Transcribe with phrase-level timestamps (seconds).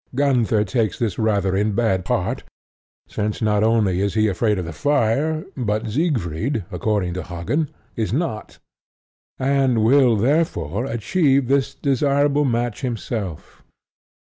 [0.15, 2.41] Gunther takes this rather in bad part,
[3.07, 8.11] since not only is he afraid of the fire, but Siegfried, according to Hagen, is
[8.11, 8.57] not,
[9.37, 13.61] and will therefore achieve this desirable match himself.